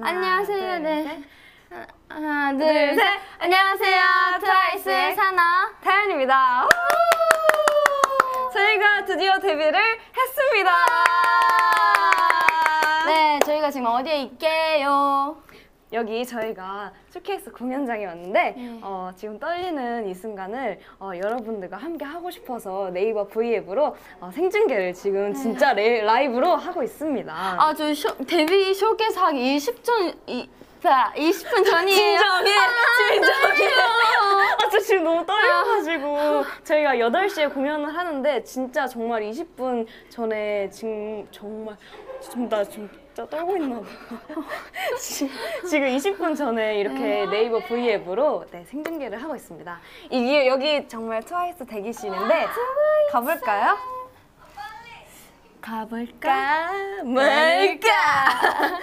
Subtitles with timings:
[0.00, 0.58] 하나, 안녕하세요.
[0.74, 1.02] 둘, 네.
[1.04, 1.24] 셋.
[2.08, 2.94] 하나, 둘, 둘, 셋.
[2.96, 3.20] 셋.
[3.40, 4.02] 안녕하세요.
[4.40, 5.70] 트와이스의 사나.
[5.82, 6.64] 나연입니다.
[6.66, 6.68] 우!
[8.52, 9.80] 저희가 드디어 데뷔를
[10.16, 10.70] 했습니다.
[13.06, 15.42] 네, 저희가 지금 어디에 있게요?
[15.92, 18.78] 여기 저희가 쇼케이스 공연장에 왔는데 네.
[18.82, 25.32] 어, 지금 떨리는 이 순간을 어, 여러분들과 함께 하고 싶어서 네이버 V앱으로 어, 생중계를 지금
[25.32, 27.32] 진짜 레, 라이브로 하고 있습니다.
[27.32, 30.48] 아, 저 쇼, 데뷔 쇼케이스 하기 20전, 이,
[30.82, 32.18] 자, 20분 전이에요.
[32.18, 32.50] 진정해,
[33.14, 33.68] 진정해.
[34.62, 41.76] 아, 저 지금 너무 떨려가지고 저희가 8시에 공연을 하는데 진짜 정말 20분 전에 지금 정말
[42.20, 43.86] 지금 나 지금 진짜 떨고 있나 봐.
[45.00, 45.28] 지-
[45.68, 49.80] 지금 20분 전에 이렇게 네이버 V앱으로 네, 생중계를 하고 있습니다.
[50.10, 52.46] 이게 여기 정말 트와이스 대기실인데
[53.10, 53.76] 가볼까요?
[55.60, 56.70] 가볼까
[57.04, 57.90] 말까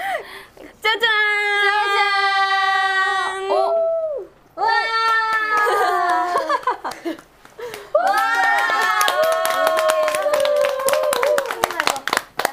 [0.82, 1.00] 짜잔
[1.64, 2.02] 짜잔
[3.52, 3.74] 어?
[4.58, 4.66] 와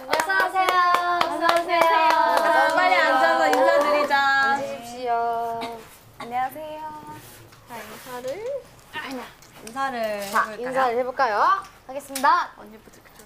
[0.08, 0.69] 어서오세요.
[1.25, 1.80] 어서오세요.
[2.77, 5.60] 빨리 앉아서 인사드리자 앉으십시오.
[6.19, 6.81] 안녕하세요
[7.69, 8.44] 자, 인사를.
[9.92, 11.44] 인사를 자, 인사를 해볼까요?
[11.86, 12.48] 하겠습니다.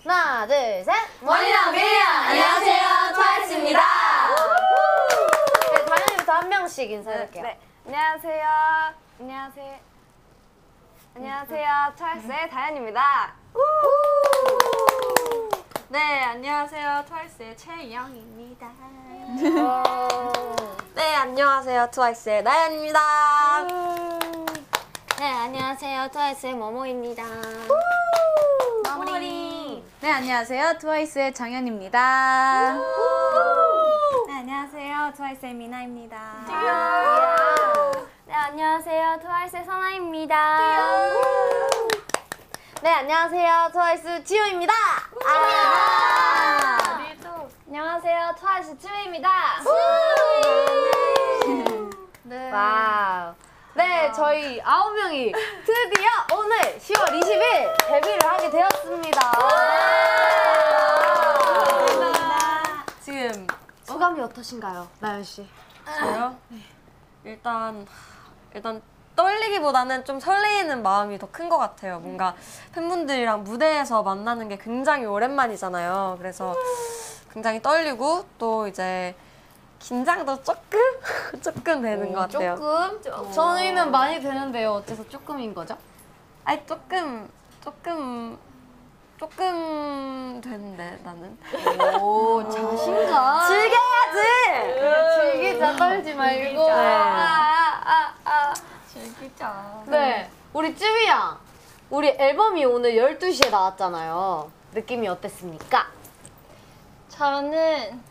[0.05, 0.93] 하나, 둘, 셋.
[1.21, 3.81] 머리랑 밀리언 안녕하세요 트와이스입니다
[5.73, 7.43] 네, 다현이부터 한 명씩 인사해볼게요.
[7.45, 7.59] 네.
[7.87, 8.49] 안녕하세요.
[9.21, 9.77] 안녕하세요.
[11.15, 11.93] 안녕하세요.
[11.97, 13.35] 트와이스의 다현입니다.
[15.89, 17.05] 네, 안녕하세요.
[17.09, 18.67] 트와이스의 최영입니다.
[19.61, 20.03] 어.
[20.95, 21.89] 네, 안녕하세요.
[21.93, 24.06] 트와이스의 나연입니다.
[25.19, 26.09] 네, 안녕하세요.
[26.13, 27.23] 트와이스의 모모입니다.
[28.85, 29.83] 마무리.
[30.01, 30.79] 네, 안녕하세요.
[30.79, 32.75] 트와이스의 정연입니다.
[34.27, 35.13] 네, 안녕하세요.
[35.17, 36.17] 트와이스의 미나입니다.
[38.27, 39.19] 네, 안녕하세요.
[39.23, 40.69] 트와이스의 사나입니다.
[42.83, 43.71] 네, 안녕하세요.
[43.73, 44.73] 트와이스 지효입니다.
[45.25, 47.01] 아!
[47.67, 48.35] 안녕하세요.
[48.39, 49.31] 트와이스 쯔위입니다.
[52.25, 52.51] 네.
[52.53, 53.46] 와우.
[53.77, 55.33] 네, 저희 아홉 명이
[55.67, 59.21] 드디어 오늘 10월 20일 데뷔를 하게 되었습니다.
[63.03, 63.47] 지금
[63.85, 65.47] 소감이 어떠신가요, 나연 씨?
[65.99, 66.35] 저요?
[67.25, 67.87] 일단
[68.55, 68.81] 일단
[69.15, 71.99] 떨리기보다는 좀 설레이는 마음이 더 큰 것 같아요.
[72.01, 72.35] 뭔가
[72.75, 76.17] 팬분들이랑 무대에서 만나는 게 굉장히 오랜만이잖아요.
[76.19, 76.55] 그래서
[77.33, 79.15] 굉장히 떨리고 또 이제
[79.79, 80.81] 긴장도 조금
[81.43, 82.57] 조금 되는 것 같아요.
[83.03, 83.33] 조금?
[83.33, 84.73] 저희는 많이 되는데요.
[84.75, 85.77] 어째서 조금인 거죠?
[86.45, 87.29] 아니 조금
[87.63, 88.39] 조금
[89.19, 91.39] 조금 되는데 나는.
[92.01, 93.47] 오, 자신감.
[93.49, 95.33] 즐겨야지.
[95.33, 96.43] 즐기자, 떨지 말고.
[96.43, 96.75] 즐기자.
[96.75, 98.55] 아, 아, 아.
[98.93, 99.83] 즐기자.
[99.87, 100.31] 네.
[100.53, 101.39] 우리 쯔위 양.
[101.89, 104.51] 우리 앨범이 오늘 12시에 나왔잖아요.
[104.73, 105.87] 느낌이 어땠습니까?
[107.09, 108.03] 저는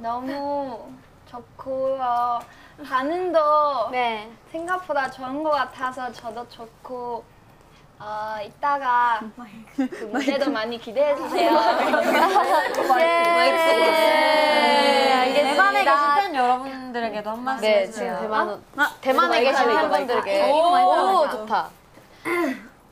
[0.00, 0.90] 너무
[1.26, 2.40] 좋고요.
[2.86, 4.30] 반응도 네.
[4.52, 7.24] 생각보다 좋은 것 같아서 저도 좋고
[7.98, 9.20] 어, 이따가
[9.74, 11.50] 그 무대도 많이 기대해 주세요.
[12.96, 13.22] 네,
[15.14, 15.32] 알겠습니다.
[15.32, 18.16] 대만에 계신 팬 여러분들에게도 한 말씀 네, 해주세요.
[18.16, 20.48] 지금 대만, 대만에 계신 팬분들에게.
[20.48, 21.38] 이거 많이 오, 들어가죠.
[21.38, 21.70] 좋다.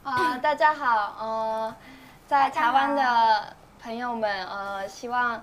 [0.04, 1.74] 啊，大家好，呃，
[2.26, 5.42] 在台湾的朋友们，呃，希望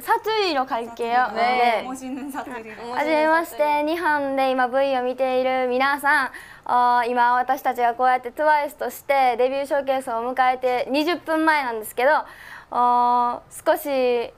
[0.00, 1.28] サトゥ会計を。
[1.32, 1.84] ね。
[1.86, 6.30] はじめまして日本で今 V を見ている皆さん。
[7.08, 12.10] 今私たちがこうやって TWICE としてデビューショーケースを迎えて20分前なんですけど
[12.70, 14.32] 少し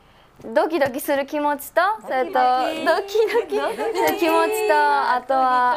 [0.44, 2.38] ドキドキする気持ちとそれとド
[3.06, 3.56] キドキ。
[3.56, 5.76] する気持ちとあとは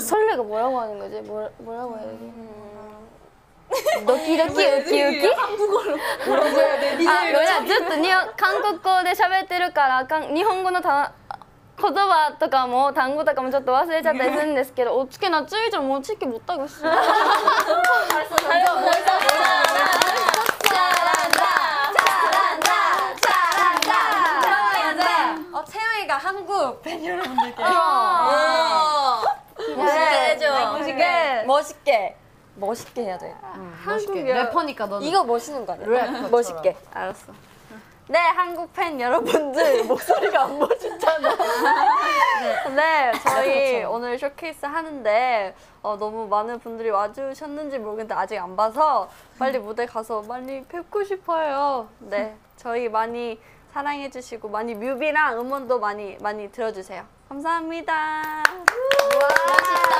[0.00, 1.96] それらがボラボラボラボ
[4.06, 5.26] ドキドキウキウキ？
[7.08, 11.12] あごめんずっとに韓国語で喋ってるからかん日本語のた
[11.78, 16.74] 言葉とかも単語とかもちょっと忘れちゃったりするんですけどおつけなつ いもゃんもきぼったぐし。
[32.56, 33.34] 멋있게 해야 돼.
[33.84, 34.22] 멋있게.
[34.22, 35.06] 래퍼니까 너는.
[35.06, 35.86] 이거 멋있는 거 아니야?
[35.86, 36.30] 래퍼처럼.
[36.32, 36.76] 멋있게.
[36.92, 37.32] 알았어.
[38.08, 41.36] 네, 한국 팬 여러분들 목소리가 안 멋있잖아.
[42.76, 49.08] 네, 저희 오늘 쇼케이스 하는데 어, 너무 많은 분들이 와주셨는지 모르겠는데 아직 안 봐서
[49.40, 51.88] 빨리 무대 가서 많이 뵙고 싶어요.
[51.98, 53.40] 네, 저희 많이
[53.72, 57.04] 사랑해주시고 많이 뮤비랑 음원도 많이 많이 들어주세요.
[57.28, 58.44] 감사합니다.
[58.44, 59.95] 잘하네.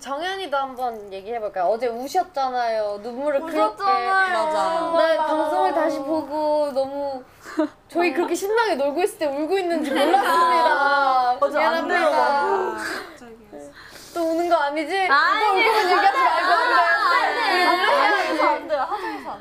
[0.00, 1.66] 우리 정연이도 한번 얘기해볼까요?
[1.66, 3.00] 어제 우셨잖아요.
[3.02, 3.82] 눈물을 그렇게.
[3.84, 4.94] 맞아.
[4.96, 7.22] 네, 방송을 다시 보고 너무
[7.86, 11.36] 저희 그렇게 신나게 놀고 있을 때 울고 있는지 몰랐습니다.
[11.48, 12.76] 미안합니다.
[14.14, 15.00] 또 우는 거 아니지?
[15.00, 15.40] 아니.
[15.44, 16.50] 또 울고만 얘기하지 말고.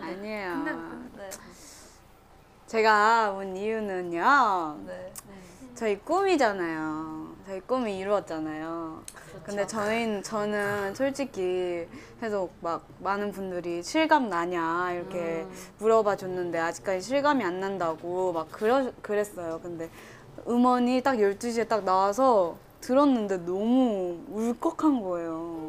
[0.04, 0.66] 아니에요.
[2.68, 4.78] 제가 온 이유는요.
[5.76, 7.30] 저희 꿈이잖아요.
[7.48, 9.04] 저희 꿈이 이루어졌잖아요.
[9.50, 11.88] 근데 저희는 저는 솔직히
[12.22, 15.48] 계속 막 많은 분들이 실감 나냐 이렇게
[15.80, 19.60] 물어봐 줬는데 아직까지 실감이 안 난다고 막 그러, 그랬어요.
[19.64, 19.90] 근데
[20.48, 25.68] 음원이 딱 12시에 딱 나와서 들었는데 너무 울컥한 거예요.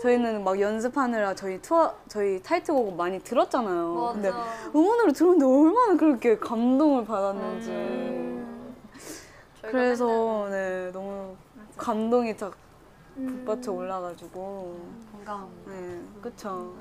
[0.00, 4.12] 저희는 막 연습하느라 저희 투어 저희 타이틀곡 많이 들었잖아요.
[4.14, 4.32] 근데
[4.74, 8.32] 음원으로 들었는데 얼마나 그렇게 감동을 받았는지.
[9.60, 11.36] 그래서 네 너무
[11.82, 12.54] 감동이 딱
[13.16, 14.78] 북받쳐 올라가지고
[15.10, 15.48] 공감.
[15.66, 16.74] 네 그쵸.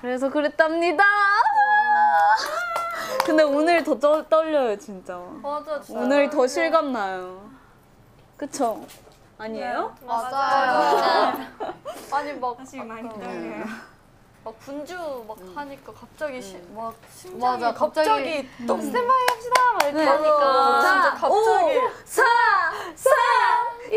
[0.00, 1.04] 그래서 그랬답니다.
[3.26, 5.18] 근데 오늘 더 떨, 떨려요 진짜.
[5.42, 7.50] 맞아, 오늘 더 실감 나요.
[8.38, 8.84] 그쵸?
[9.36, 9.94] 아니에요?
[10.06, 11.46] 맞아요.
[12.12, 13.64] 아니 막 사실 많이 떨려요.
[14.44, 19.82] 막 분주 막 하니까 갑자기 시, 막 심장이 맞아, 갑자기- 갑자기 또 스탠바이 합시다 막
[19.84, 22.22] 이렇게 하니까 진짜 갑자기 4,
[22.96, 23.10] 4,
[23.92, 23.96] 2,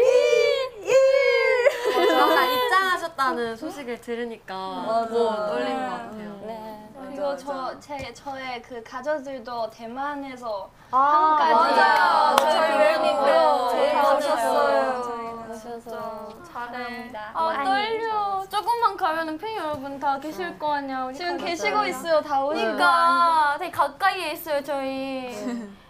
[0.86, 2.16] 1.
[2.16, 6.40] 뭔가 입장하셨다는 소식을 들으니까 더 떨린 것 같아요.
[6.46, 6.90] 네.
[7.10, 12.36] 그리고 저, 제, 저의 그 가족들도 대만에서 아, 한국까지 맞아요.
[12.38, 13.34] 저희 외국인들
[13.72, 15.15] 저희 가셨어요.
[15.56, 17.12] 진짜 잘해.
[17.34, 18.46] 아 떨려.
[18.50, 21.12] 조금만 가면은 팬 여러분 다 계실 거 아니야.
[21.14, 22.22] 지금 계시고 있어요.
[22.22, 25.34] 다 오니까 되게 가까이에 있어요 저희.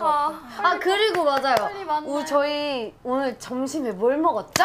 [0.00, 1.54] 아, 아 그리고 맞아요.
[1.56, 2.10] 빨리 만나요.
[2.14, 4.64] 우 저희 오늘 점심에 뭘 먹었죠?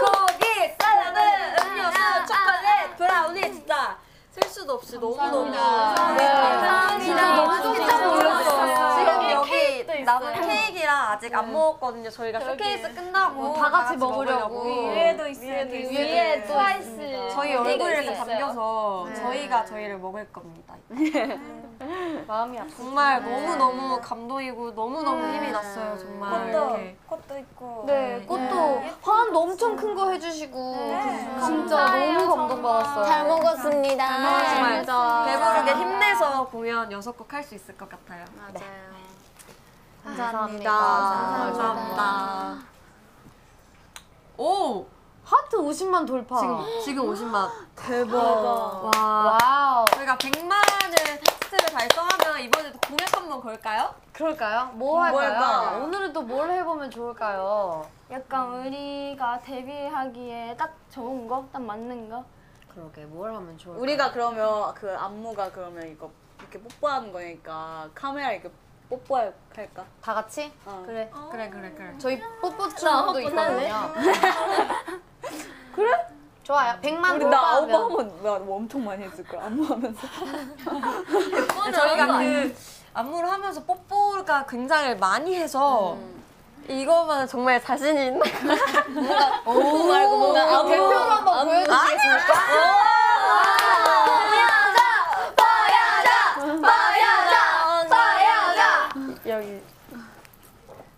[0.00, 0.44] 고기,
[0.78, 1.18] 샐러드,
[1.62, 3.96] 음료수, 초콜릿, 브라우니 진짜
[4.30, 6.98] 셀 수도 없이 너무 너무 감사합니다.
[6.98, 8.98] 진짜 너무 진짜 놀랐어요.
[8.98, 9.93] 지금 여기 케이크도 있어요.
[10.04, 12.10] 남은 케이크랑 아직 안 먹었거든요.
[12.10, 14.64] 저희가 쇼케이스 끝나고 다 같이 먹으려고.
[14.64, 15.48] 위에도 있어요.
[15.70, 17.28] 위에 트와이스.
[17.32, 18.16] 저희 얼굴 이렇게 있어요.
[18.24, 20.74] 담겨서 저희가 저희를 먹을 겁니다.
[22.26, 22.70] 마음이 아파.
[22.76, 25.98] 정말 너무 너무 감동이고 너무 너무 힘이 났어요.
[25.98, 26.96] 정말 이렇게.
[27.06, 27.84] 꽃도 있고.
[27.86, 30.74] 네, 꽃도 화환도 엄청 큰 거 해주시고
[31.44, 33.04] 진짜 너무 감동받았어요.
[33.04, 34.06] 잘 먹었습니다.
[34.54, 34.84] 정말
[35.26, 38.24] 배부르게 힘내서 공연 여섯 곡 할 수 있을 것 같아요.
[40.04, 40.70] 감사합니다.
[40.70, 42.58] 감사합니다.
[44.36, 44.86] 오
[45.24, 46.36] 하트 50만 돌파.
[46.38, 47.48] 지금 지금 50만.
[47.74, 48.14] 대박.
[48.14, 49.38] 와.
[49.42, 49.84] 와우.
[49.94, 53.94] 저희가 100만을 하트를 달성하면 이번에도 공약 한번 걸까요?
[54.12, 54.66] 그럴까요?
[54.74, 55.30] 뭐 할까요?
[55.32, 55.76] 할까?
[55.78, 57.86] 오늘은 또 뭘 해보면 좋을까요?
[58.10, 62.22] 약간 우리가 데뷔하기에 딱 좋은 거, 딱 맞는 거.
[62.72, 63.82] 그러게 뭘 하면 좋을까요?
[63.82, 68.50] 우리가 그러면 그 안무가 그러면 이거 이렇게 뽀뽀하는 거니까 카메라 이렇게
[68.88, 69.84] 뽀뽀할까?
[70.02, 70.52] 다 같이?
[70.66, 70.82] 어.
[70.86, 71.10] 그래.
[71.30, 71.94] 그래 그래 그래.
[71.98, 73.92] 저희 뽀뽀 춤도 있거든요.
[75.74, 76.06] 그래?
[76.42, 76.78] 좋아요.
[76.82, 77.98] 100만 우리 나 아홉 돌파하면.
[78.20, 80.00] 하면 나 엄청 많이 했을 거야 안무 하면서.
[81.72, 82.56] 저희가 그
[82.92, 85.96] 안무를 하면서 뽀뽀가 굉장히 많이 해서
[86.68, 88.22] 이거만 정말 자신이 있나?
[89.44, 92.34] 뽀뽀 말고 뭔가 안무 대표로 한번 보여주시겠습니까?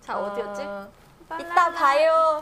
[0.07, 0.63] 자 어 디였지?
[1.41, 2.41] 이따 봐요.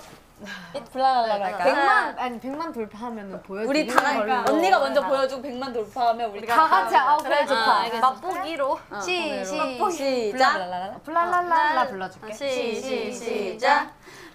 [0.93, 1.59] 블라라라라.
[1.59, 4.35] 100만 아니 100만 돌파하면은 보여주는 우리 다 걸로.
[4.55, 7.81] 언니가 먼저 보여주고 100만 돌파하면 우리 다 같이 아 그래 좋다.
[7.81, 8.01] 알겠어.
[8.11, 11.03] 맛보기로 시, 시, 시작.
[11.05, 12.33] 블랄랄라 불러줄게.
[12.35, 13.91] 시, 시, 시작.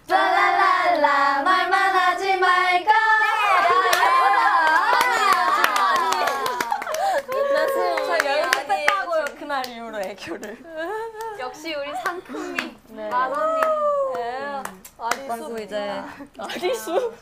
[0.08, 2.92] 블랄랄라 말만 하지 말까.
[8.08, 10.58] 저 연습했다고요 그날 이후로 애교를.
[11.50, 12.78] 역시 우리 상큼이.
[15.00, 16.04] 아리수 이제.
[16.38, 17.14] 아리수.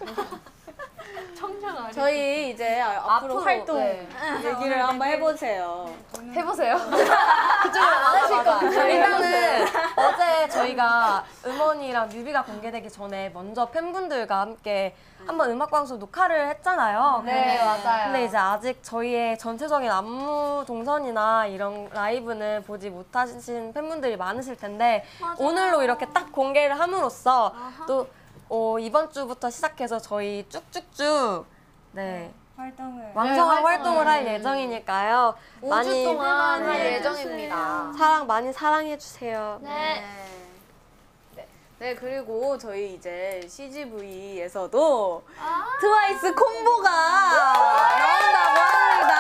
[1.93, 4.05] 저희 이제 앞으로, 앞으로, 활동 네.
[4.43, 5.96] 얘기를 한번 해보세요.
[6.34, 6.75] 해보세요.
[7.63, 8.88] 그쪽은 안 하실 거죠?
[8.88, 9.65] 일단은
[9.97, 17.23] 어제 저희가 음원이랑 뮤비가 공개되기 전에 먼저 팬분들과 함께 한번 음악방송 녹화를 했잖아요.
[17.25, 18.05] 네, 맞아요.
[18.05, 25.03] 근데 이제 아직 저희의 전체적인 안무 동선이나 이런 라이브는 보지 못하신 팬분들이 많으실 텐데
[25.39, 27.55] 오늘로 이렇게 딱 공개를 함으로써
[27.87, 28.07] 또
[28.49, 31.45] 어, 이번 주부터 시작해서 저희 쭉쭉쭉
[31.93, 32.31] 네.
[32.57, 35.35] 활동을 왕성한 네, 활동을 할 예정이니까요.
[35.61, 37.93] 5주 동안 할 네, 예정입니다.
[37.95, 40.03] 사랑 많이 사랑해 주세요.ね
[41.79, 45.23] 네, 그리고 저희 이제 CGV에서도
[45.79, 49.13] 트와이스 콤보가 나온다고 합니다.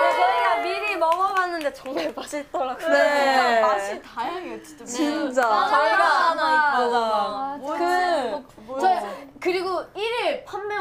[0.00, 2.88] 네, 저희가 미리 먹어봤는데 정말 맛있더라고요.
[2.88, 3.60] 네.
[3.60, 4.84] 맛이 다양해요 진짜.
[4.84, 5.42] 진짜.
[5.42, 7.58] 저희가 맞아.
[7.60, 7.97] 그, 저희 그리고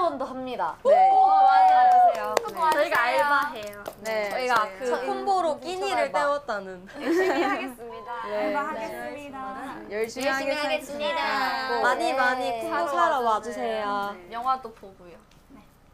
[0.07, 0.75] 1일 판매원도 합니다.
[0.85, 1.09] 네.
[1.11, 2.35] 와주세요.
[2.73, 3.83] 저희가 알바해요.
[4.01, 4.29] 네.
[4.29, 6.87] 저희가 저희- 그 콤보로 끼니를 때웠다는.
[7.01, 8.13] 열심히 하겠습니다.
[8.27, 8.53] 네.
[8.53, 9.75] 하겠습니다.
[9.91, 11.81] 열심히, 열심히 하겠습니다.
[11.81, 14.15] 많이 많이 콤보 사러 와주세요.
[14.31, 15.17] 영화도 보고요.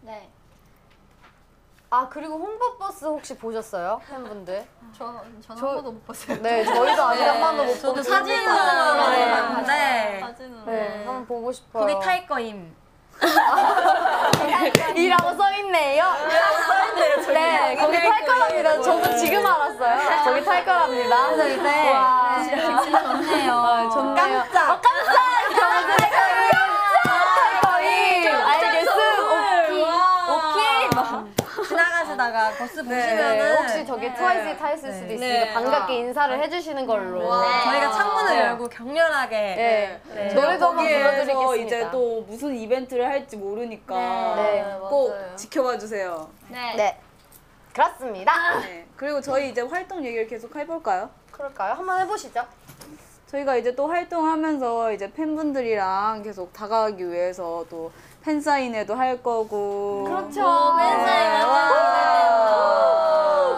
[0.02, 0.30] 네.
[1.90, 4.68] 아 그리고 홍보 버스 혹시 보셨어요, 팬분들?
[4.98, 6.42] 저 저는 저- 한 번도 못 봤어요.
[6.42, 9.32] 네, 저희도 아직 한 번도 못 저도 보고 사진으로 네.
[9.32, 10.66] 봤는데 사진으로.
[10.66, 11.86] 네, 한번 보고 싶어요.
[11.86, 12.76] 거기 탈 거임.
[14.96, 16.06] 이라고 써 있네요.
[17.28, 18.82] 네, 거기 탈 거랍니다.
[18.82, 20.24] 저도 지금 알았어요.
[20.26, 21.28] 거기 탈 거랍니다.
[21.30, 23.54] 그래서 이제 와, 좋네요.
[23.54, 24.16] 아, 좋네요.
[24.16, 24.70] 깜짝.
[24.70, 25.14] 아, 깜짝!
[26.94, 28.28] 탈 거임.
[28.46, 28.98] 알겠음.
[30.30, 30.90] 오케이.
[30.96, 30.98] 막
[32.24, 35.14] 지나가시다가 버스 네, 보시면은 혹시 저기 트와이스 타 있을 수도 네.
[35.16, 35.54] 있으니까 네.
[35.54, 37.20] 반갑게 인사를 해주시는 걸로.
[37.64, 38.42] 저희가 창문을 네.
[38.46, 40.02] 열고 격렬하게 네.
[40.14, 40.34] 네.
[40.34, 41.66] 노래도 한번 거기에서 불러드리겠습니다.
[41.66, 46.30] 이제 또 무슨 이벤트를 할지 모르니까 네, 꼭 지켜봐 주세요.
[46.50, 46.76] 네.
[46.76, 47.00] 네.
[47.74, 48.60] 그렇습니다.
[48.62, 48.86] 네.
[48.96, 51.10] 그리고 저희 이제 활동 얘기를 계속 해볼까요?
[51.32, 51.74] 그럴까요?
[51.74, 52.46] 한번 해보시죠.
[53.28, 57.92] 저희가 이제 또 활동하면서 이제 팬분들이랑 계속 다가가기 위해서 또
[58.24, 60.06] 팬사인회도 할 거고.
[60.06, 60.40] 그렇죠.
[60.78, 61.44] 네.
[61.44, 62.94] 와.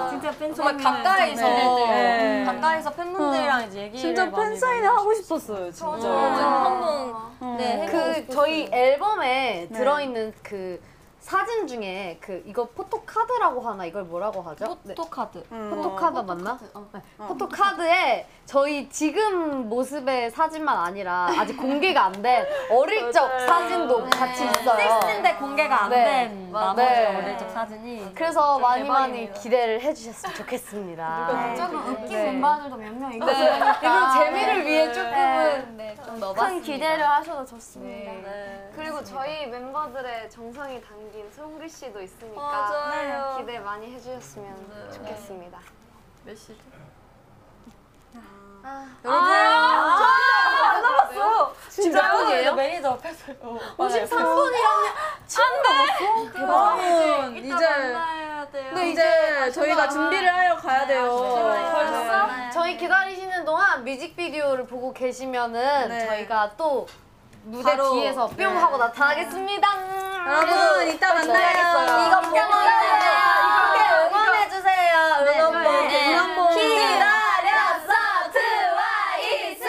[0.10, 1.48] 진짜 팬 정말 가까이서
[1.88, 2.44] 네.
[2.46, 5.92] 가까이서 팬분들이랑 이제 얘기를 진짜 많이 팬사인회 하고 싶었어요, 진짜.
[6.10, 10.82] 한번 네, 그 저희 앨범에 들어있는 그
[11.30, 14.78] 사진 중에 그 이거 포토카드라고 하나 이걸 뭐라고 하죠?
[14.84, 14.94] 네.
[14.94, 15.42] 포토카드.
[15.50, 16.56] 포토카드 맞나?
[16.94, 17.02] 네.
[17.18, 24.78] 포토카드에 저희 지금 모습의 사진만 아니라 아직 공개가 안 된 어릴 적 사진도 같이 있어요.
[25.02, 26.04] 섹스인데 공개가 안 네.
[26.06, 27.16] 된 나머지 네.
[27.18, 31.56] 어릴 적 사진이 그래서 많이 많이 기대를 해주셨으면 좋겠습니다.
[31.56, 32.32] 조금 웃긴 네.
[32.34, 33.26] 멤버들도 몇 명 있고.
[33.26, 33.60] 네.
[33.82, 36.66] 이런 재미를 위해 조금은 네, 좀 큰 넣어봤습니다.
[36.66, 38.12] 기대를 하셔도 좋습니다.
[38.12, 38.72] 네.
[38.76, 43.38] 그리고 저희 멤버들의 정성이 담긴 송글 씨도 있으니까 맞아요.
[43.40, 45.58] 기대 많이 해주셨으면 좋겠습니다.
[46.26, 46.60] 몇 시죠?
[49.06, 49.32] 여러분
[51.70, 52.56] 진짜 몇 분이에요?
[52.56, 53.34] 매니저 앞에서
[53.78, 54.56] 53분이라면
[56.36, 57.54] 여러분, 이제.
[57.54, 58.66] 만나야 돼요.
[58.74, 61.10] 근데 이제 저희가 준비를 하러 가야 돼요.
[61.72, 62.50] 벌써?
[62.52, 66.06] 저희 기다리시는 동안 뮤직비디오를 보고 계시면은 네.
[66.06, 66.88] 저희가 또
[67.48, 68.46] 무대 바로, 뒤에서 뿅 네.
[68.46, 69.68] 하고 나타나겠습니다.
[70.28, 72.08] 여러분, 이따 만나요.
[72.08, 76.16] 이거 보고 함께 응원해 주세요 응원봉 네.
[76.18, 77.94] 응원봉 기다렸어
[78.34, 79.64] 트와이스.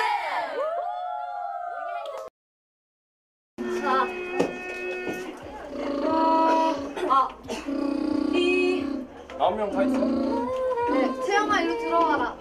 [9.39, 9.99] 아홉 명다 있어?
[9.99, 12.35] 네, 채영아 일로 들어와라.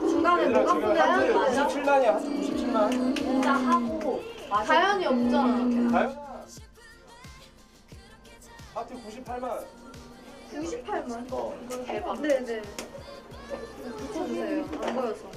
[0.00, 0.98] 중간에 풀려요?
[0.98, 4.22] 하트 97만이야 97만 진짜 하고
[4.66, 5.90] 자연이 없잖아.
[5.90, 6.46] 다현아
[8.74, 9.66] 하트 98만
[10.52, 11.32] 98만.
[11.32, 11.58] 어.
[11.86, 12.20] 대박.
[12.20, 12.62] 네네.
[13.96, 14.64] 붙여주세요.
[14.82, 15.30] 안 보여서.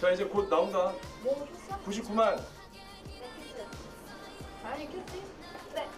[0.00, 1.46] 자 이제 곧 나온다 뭐
[1.84, 2.40] 99만
[4.62, 5.22] 자연이 켰지?
[5.74, 5.88] 네.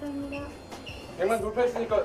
[0.00, 0.48] 감사합니다.
[1.18, 2.04] 100만 돌파했으니까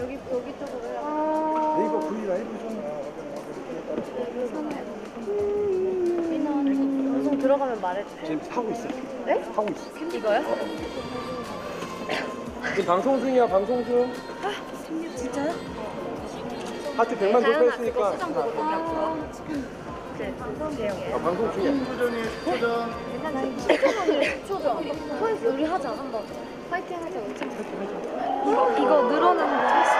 [0.00, 1.74] 여기 여기 쪽으로 해요.
[1.78, 2.50] 네이버 V 라이브
[7.12, 8.24] 방송 들어가면 말해주세요.
[8.26, 8.88] 지금 하고 있어
[9.26, 9.32] 네?
[9.54, 10.42] 하고 있어 이거요?
[12.70, 14.12] 지금 방송 중이야 방송 중
[17.00, 18.12] 하트 100만 네, 돌파했으니까 아,
[21.18, 21.72] 방송 중이야.
[21.86, 22.90] 초전이에요, 초전.
[24.46, 24.76] 초전.
[25.46, 26.22] 우리 하자, 한번.
[26.68, 27.30] 파이팅 하자 우리.
[28.82, 29.99] 이거 늘어나는 거.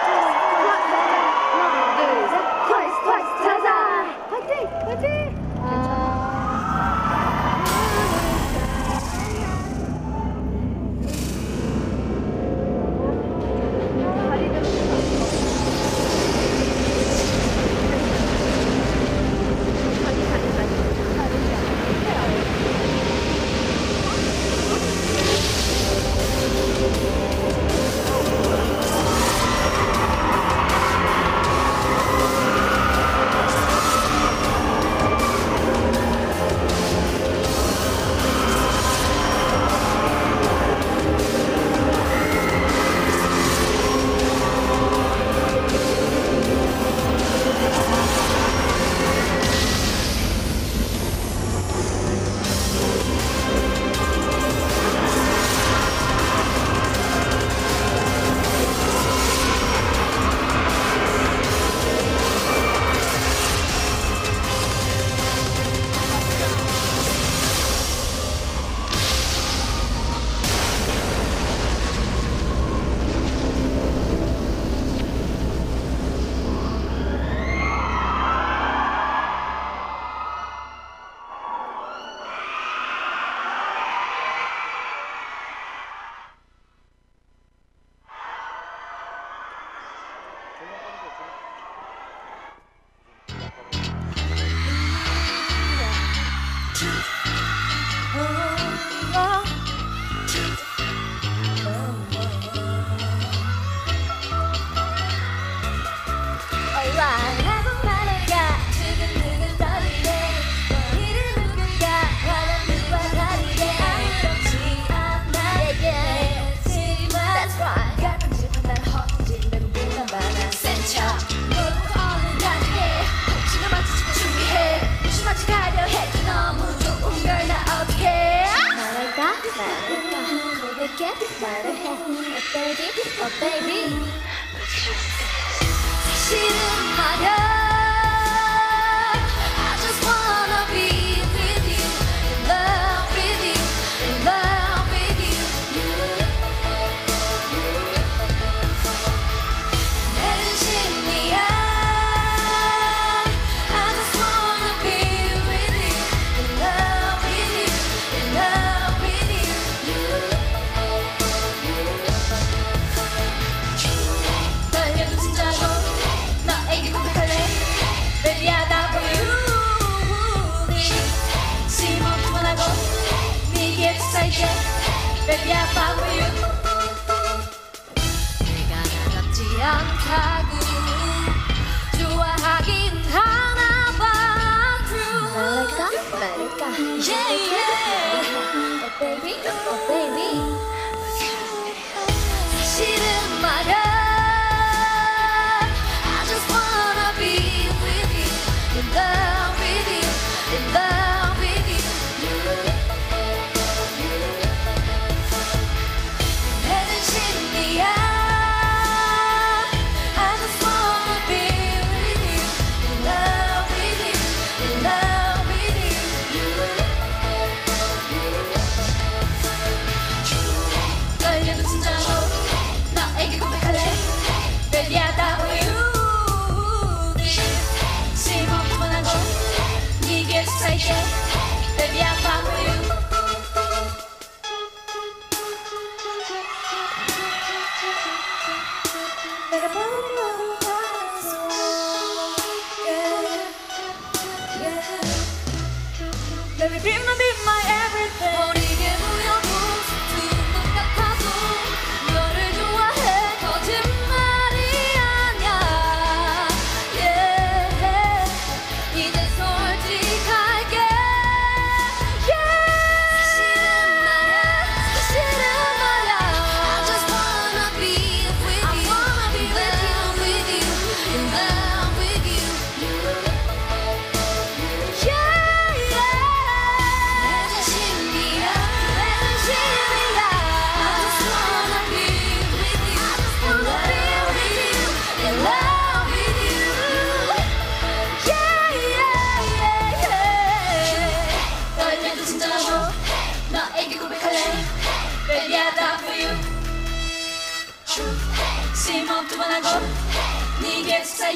[175.45, 176.60] yeah, follow you.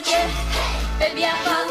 [0.06, 1.65] Baby, I fall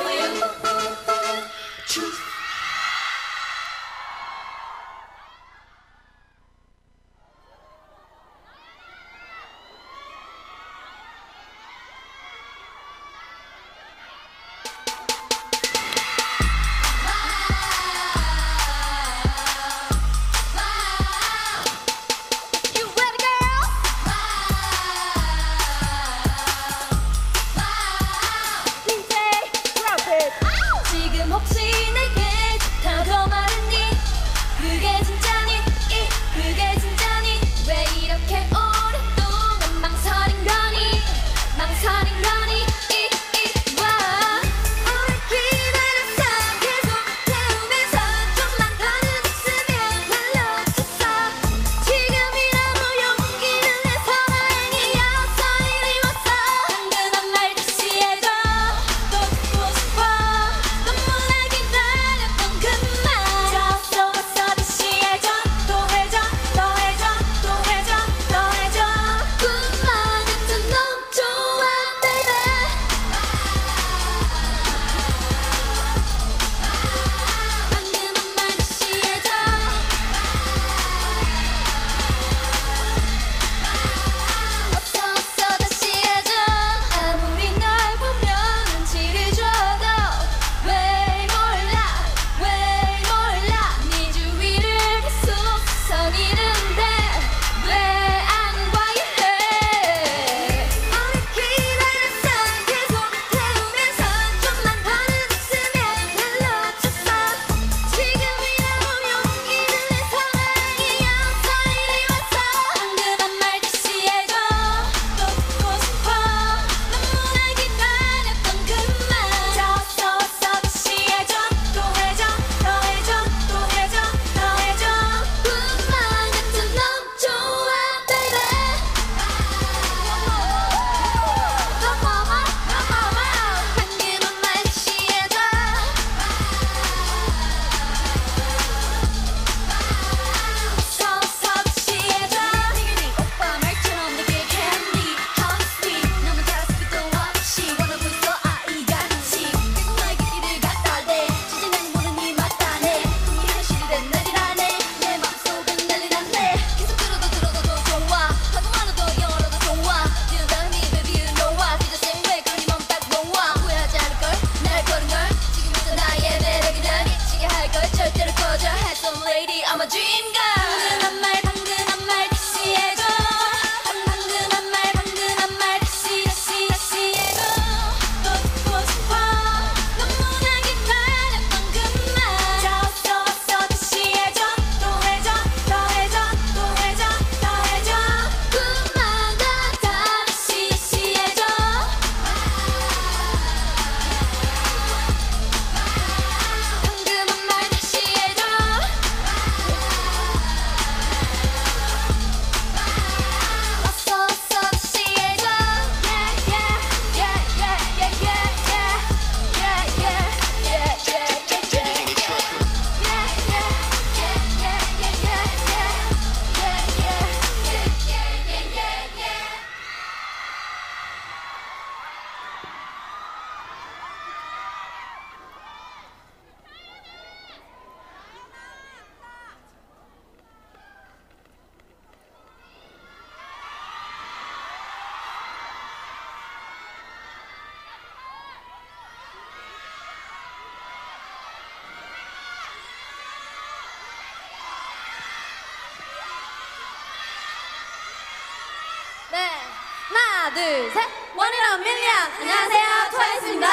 [250.55, 251.03] 둘, 셋.
[251.35, 252.14] One in a million.
[252.40, 252.87] 안녕하세요.
[253.11, 253.69] 트와이스입니다.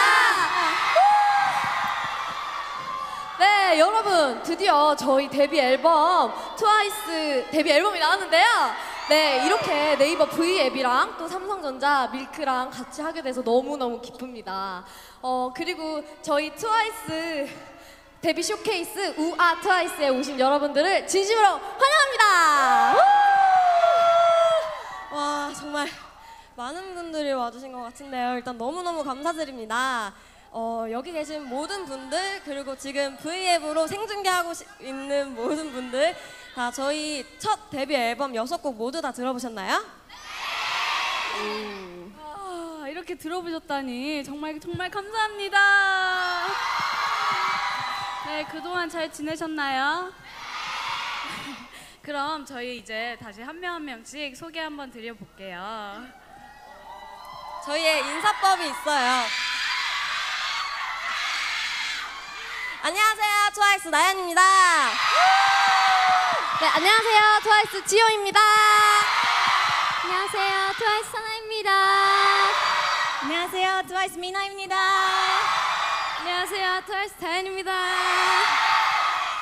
[3.38, 4.41] 네, 여러분.
[4.41, 8.46] 드디어 저희 데뷔 앨범, 트와이스 데뷔 앨범이 나왔는데요.
[9.10, 14.84] 네, 이렇게 네이버 V 앱이랑 또 삼성전자 밀크랑 같이 하게 돼서 너무너무 기쁩니다.
[15.22, 17.48] 어, 그리고 저희 트와이스
[18.22, 22.96] 데뷔 쇼케이스 우아 트와이스에 오신 여러분들을 진심으로 환영합니다.
[25.12, 25.88] 와, 정말
[26.62, 28.36] 많은 분들이 와주신 것 같은데요.
[28.36, 30.13] 일단 너무너무 감사드립니다.
[30.52, 36.15] 어, 여기 계신 모든 분들 그리고 지금 V앱으로 생중계하고 시, 있는 모든 분들
[36.54, 39.84] 다 저희 첫 데뷔 앨범 6곡 모두 다 들어보셨나요?
[41.39, 42.15] 음.
[42.19, 45.60] 아, 이렇게 들어보셨다니 정말 정말 감사합니다.
[48.28, 50.13] 네, 그동안 잘 지내셨나요?
[52.04, 56.20] 그럼 저희 이제 다시 한 명 한 명씩 소개 한번 드려볼게요.
[57.65, 59.24] 저희의 인사법이 있어요.
[62.84, 63.50] 안녕하세요.
[63.54, 64.41] 트와이스 나연입니다.
[66.60, 67.39] 네, 안녕하세요.
[67.43, 68.39] 트와이스 지효입니다.
[70.04, 70.74] 안녕하세요.
[70.80, 71.71] 트와이스 사나입니다.
[73.21, 74.76] 안녕하세요, 트와이스 미나입니다.
[76.19, 77.71] 안녕하세요, 트와이스 다현입니다.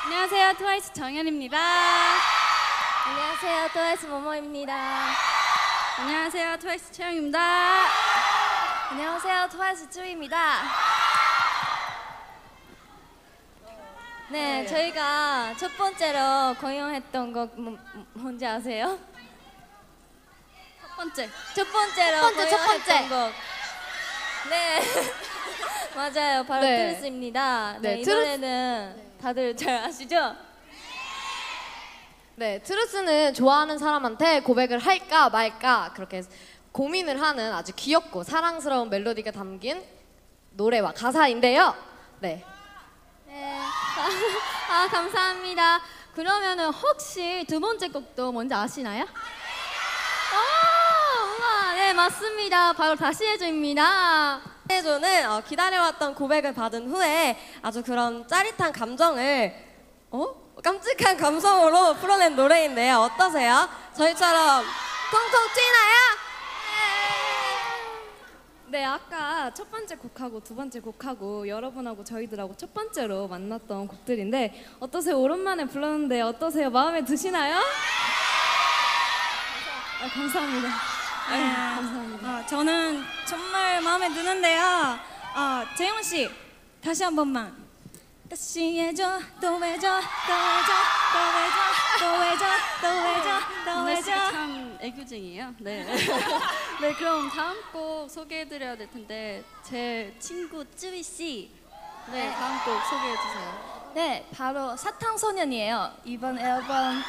[0.04, 1.58] 안녕하세요, 트와이스 정연입니다.
[3.06, 3.68] 안녕하세요.
[3.72, 4.74] 트와이스 모모입니다.
[5.98, 8.09] 안녕하세요, 트와이스 채영입니다.
[8.90, 9.48] 안녕하세요.
[9.50, 10.62] 트와이스 쯔위입니다.
[14.30, 17.76] 네, 저희가 첫 번째로 공연했던 곡 뭐,
[18.14, 18.98] 뭔지 아세요?
[20.80, 21.28] 첫 번째.
[21.54, 23.08] 첫 번째로 첫 번째, 첫 공연했던.
[23.08, 23.32] 곡.
[24.50, 24.80] 네.
[25.94, 26.44] 맞아요.
[26.44, 26.88] 바로 네.
[26.88, 27.78] Truth입니다.
[27.80, 30.34] 네, 네, 이 Truth- 노래는 다들 잘 아시죠?
[32.36, 36.22] 네, Truth는 좋아하는 사람한테 고백을 할까 말까 그렇게
[36.72, 39.82] 고민을 하는 아주 귀엽고 사랑스러운 멜로디가 담긴
[40.50, 41.74] 노래와 가사인데요.
[42.20, 42.44] 네.
[43.26, 43.58] 네.
[44.70, 45.80] 아, 감사합니다.
[46.14, 49.04] 그러면은 혹시 두 번째 곡도 뭔지 아시나요?
[50.32, 52.72] 아, 우와, 네, 맞습니다.
[52.72, 54.40] 바로 다시 해줘입니다.
[54.70, 59.54] 해조는 어, 기다려왔던 고백을 받은 후에 아주 그런 짜릿한 감정을
[60.10, 60.40] 어?
[60.62, 62.98] 깜찍한 감성으로 풀어낸 노래인데요.
[63.00, 63.68] 어떠세요?
[63.96, 64.64] 저희처럼
[65.10, 66.29] 통통 튀나요?
[68.70, 75.20] 네, 아까 첫 번째 곡하고 두 번째 곡하고 여러분하고 저희들하고 첫 번째로 만났던 곡들인데 어떠세요?
[75.20, 76.70] 오랜만에 불렀는데 어떠세요?
[76.70, 77.56] 마음에 드시나요?
[77.56, 77.62] 아,
[80.14, 80.68] 감사합니다.
[81.30, 82.28] 아유, 감사합니다.
[82.28, 84.60] 아, 저는 정말 마음에 드는데요.
[85.34, 86.30] 아, 재용 씨
[86.80, 87.52] 다시 한 번만.
[88.30, 90.72] 다시 해줘, 또 해줘, 또 해줘,
[91.12, 91.56] 또 해줘,
[91.98, 92.46] 또 해줘,
[92.80, 94.30] 또 해줘, 또 해줘.
[94.30, 95.52] 참 애교쟁이에요.
[95.58, 95.84] 네.
[96.80, 101.50] 네, 그럼 다음 곡 소개해드려야 될 텐데 제 친구 쯔위 씨.
[102.12, 103.90] 네, 다음 곡 소개해 주세요.
[103.94, 105.92] 네, 바로 사탕소년이에요.
[106.04, 107.02] 이번 앨범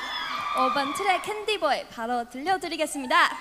[0.55, 3.37] 5번 트랙 Candy Boy 바로 들려드리겠습니다.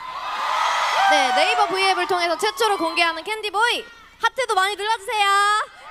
[1.12, 3.84] 네, 네이버 V앱을 통해서 최초로 공개하는 Candy Boy
[4.20, 5.26] 하트도 많이 눌러주세요.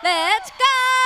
[0.03, 0.98] Let's go!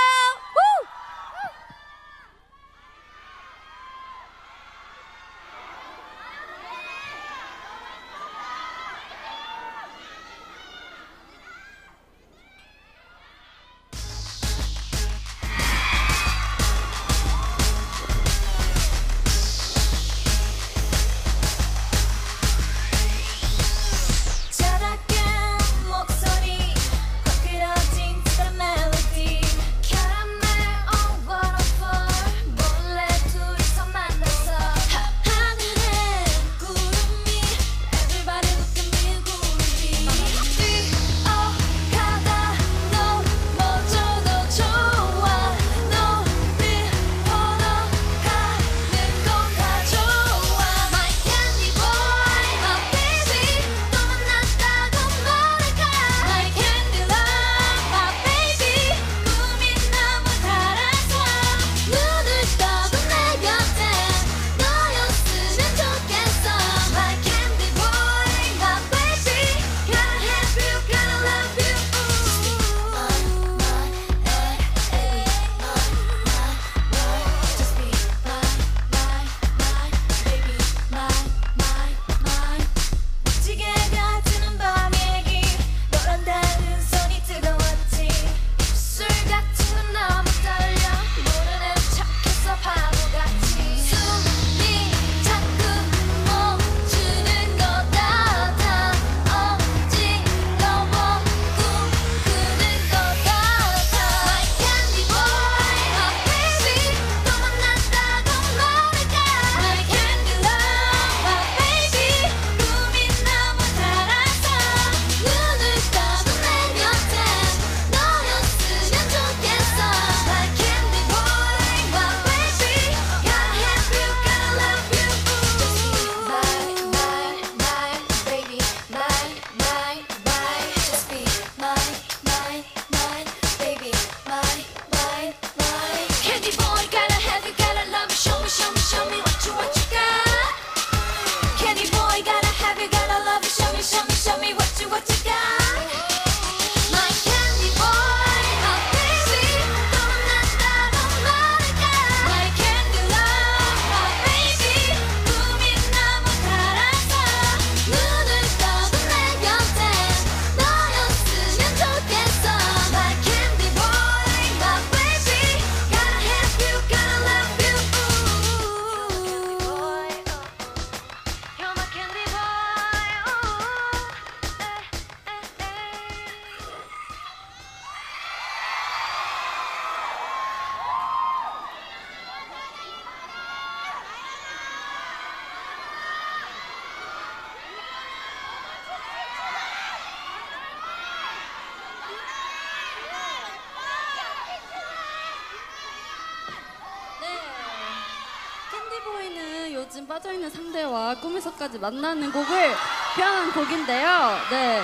[200.13, 202.75] 빠져있는 상대와 꿈에서까지 만나는 곡을
[203.15, 204.37] 표현한 곡인데요.
[204.51, 204.79] 네.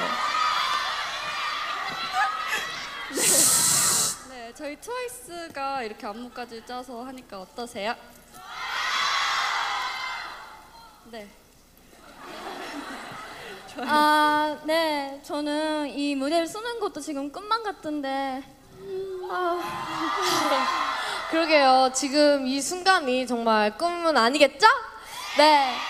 [3.13, 3.21] 네.
[4.29, 7.93] 네, 저희 트와이스가 이렇게 안무까지 짜서 하니까 어떠세요?
[11.11, 11.29] 네.
[13.81, 15.21] 아, 네.
[15.23, 18.41] 저는 이 무대를 쓰는 것도 지금 꿈만 같은데.
[21.29, 21.91] 그러게요.
[21.93, 24.65] 지금 이 순간이 정말 꿈은 아니겠죠?
[25.39, 25.88] 네.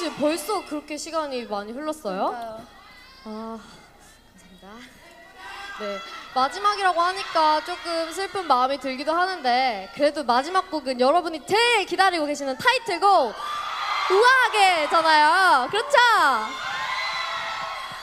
[0.00, 2.28] 씨 벌써 그렇게 시간이 많이 흘렀어요?
[3.24, 3.58] 아
[4.32, 4.88] 감사합니다.
[5.78, 5.98] 네
[6.34, 13.34] 마지막이라고 하니까 조금 슬픈 마음이 들기도 하는데 그래도 마지막 곡은 여러분이 제일 기다리고 계시는 타이틀곡
[14.10, 15.68] 우아하게잖아요.
[15.68, 15.98] 그렇죠?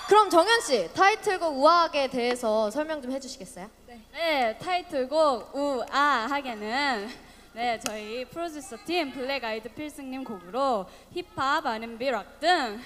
[0.07, 3.67] 그럼 정현 씨 타이틀곡 우아하게 대해서 설명 좀 해주시겠어요?
[4.13, 7.26] 네, 타이틀곡 우아하게는
[7.57, 12.79] 네, 저희 프로듀서 팀 블랙 아이드 필승님 곡으로 힙합, R&B, 락등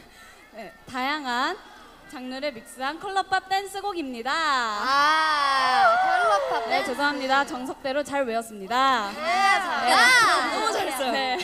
[0.54, 1.58] 네, 다양한
[2.10, 4.32] 장르를 믹스한 color pop 댄스곡입니다.
[4.34, 7.46] 아 color pop 네, 죄송합니다.
[7.48, 9.12] 정석대로 잘 외웠습니다.
[9.12, 11.12] 네, 너무 잘했어요.
[11.12, 11.38] 네.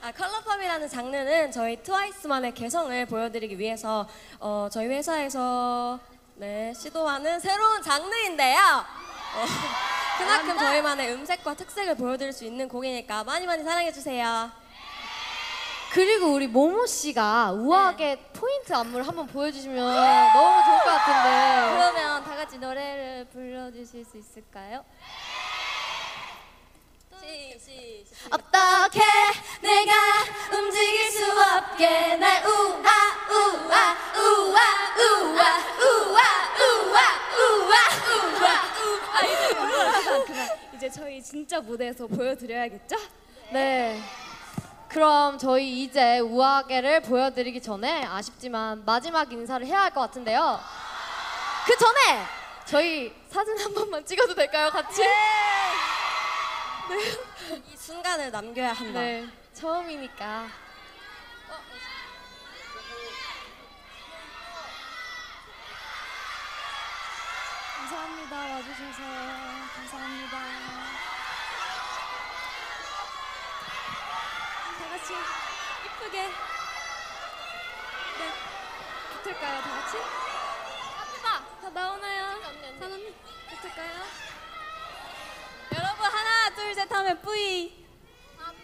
[0.00, 4.08] 아, color pop이라는 장르는 저희 트와이스만의 개성을 보여드리기 위해서
[4.40, 5.96] 어, 저희 회사에서
[6.34, 9.01] 네, 시도하는 새로운 장르인데요.
[9.34, 9.46] 어,
[10.18, 14.50] 그만큼 저희만의 음색과 특색을 보여드릴 수 있는 곡이니까 많이 많이 사랑해주세요.
[15.92, 21.76] 그리고 우리 모모 씨가 우아하게 포인트 안무를 한번 보여주시면 너무 좋을 것 같은데.
[21.76, 24.84] 그러면 다 같이 노래를 불러주실 수 있을까요?
[28.30, 29.00] 어떻게
[29.60, 29.92] 내가
[30.56, 32.90] 움직일 수 없게 날 우아
[33.30, 34.60] 우아 우아 우아
[34.98, 36.20] 우아 우아
[36.58, 37.76] 우아 우아
[40.74, 42.96] 이제 저희 진짜 무대에서 보여드려야겠죠?
[43.50, 44.00] 네.
[44.88, 50.60] 그럼 저희 이제 우아하게를 보여드리기 전에 아쉽지만 마지막 인사를 해야 할 것 같은데요.
[51.66, 52.24] 그 전에
[52.66, 55.02] 저희 사진 한 번만 찍어도 될까요, 같이?
[57.72, 59.00] 이 순간을 남겨야 한다.
[59.00, 59.26] 네.
[59.54, 60.46] 처음이니까.
[67.82, 68.36] 감사합니다.
[68.36, 69.02] 와주셔서
[69.74, 70.38] 감사합니다.
[74.78, 75.12] 다 같이
[75.86, 76.28] 이쁘게
[78.18, 78.32] 네
[79.16, 79.60] 붙을까요?
[79.62, 79.96] 다 같이?
[81.00, 81.60] 아프다.
[81.60, 82.40] 다 나오나요?
[82.78, 83.12] 선 언니
[83.50, 84.02] 붙을까요?
[85.74, 87.84] 여러분 하나 둘 셋 하면 뿌이.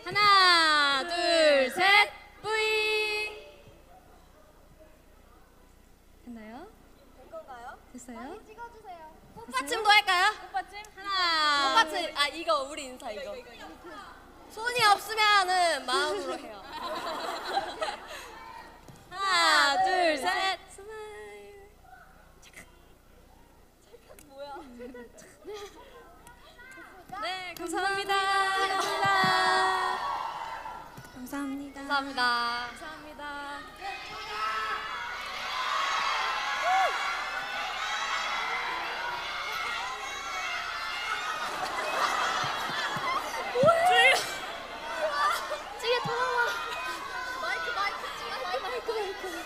[0.04, 3.48] 하나 둘 셋 뿌이.
[6.24, 6.68] 됐나요?
[7.92, 8.47] 됐어요?
[9.49, 10.34] 꽃받침도 할까요?
[10.53, 11.68] 꽃받침 하나.
[11.84, 12.16] 꽃받침.
[12.16, 13.34] 아 이거 우리 인사 이거.
[14.51, 16.62] 손이 없으면은 마음으로 해요.
[19.11, 20.59] 하나 둘 셋.
[20.68, 21.70] Smile.
[27.22, 28.14] 네 감사합니다.
[31.14, 31.74] 감사합니다.
[31.74, 32.68] 감사합니다.
[32.68, 33.59] 감사합니다.
[45.80, 46.44] 찌개 돌아와.
[47.42, 49.44] 마이크, 마이크, 찌개, 마이크, 마이크.